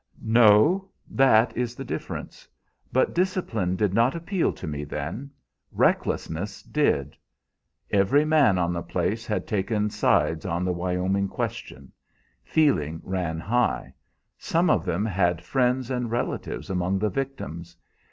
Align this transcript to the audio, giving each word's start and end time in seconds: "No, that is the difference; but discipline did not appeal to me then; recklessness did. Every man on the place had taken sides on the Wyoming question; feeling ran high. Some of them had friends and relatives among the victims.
"No, 0.23 0.89
that 1.11 1.55
is 1.55 1.75
the 1.75 1.85
difference; 1.85 2.47
but 2.91 3.13
discipline 3.13 3.75
did 3.75 3.93
not 3.93 4.15
appeal 4.15 4.51
to 4.53 4.65
me 4.65 4.83
then; 4.83 5.29
recklessness 5.71 6.63
did. 6.63 7.15
Every 7.91 8.25
man 8.25 8.57
on 8.57 8.73
the 8.73 8.81
place 8.81 9.27
had 9.27 9.45
taken 9.45 9.91
sides 9.91 10.43
on 10.43 10.65
the 10.65 10.73
Wyoming 10.73 11.27
question; 11.27 11.91
feeling 12.43 12.99
ran 13.03 13.39
high. 13.39 13.93
Some 14.39 14.71
of 14.71 14.85
them 14.85 15.05
had 15.05 15.43
friends 15.43 15.91
and 15.91 16.09
relatives 16.09 16.71
among 16.71 16.97
the 16.97 17.11
victims. 17.11 17.77